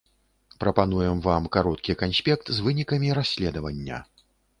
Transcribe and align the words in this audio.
Прапануем 0.61 1.19
вам 1.25 1.43
кароткі 1.55 1.95
канспект 2.03 2.45
з 2.55 2.65
вынікамі 2.69 3.13
расследавання. 3.19 4.01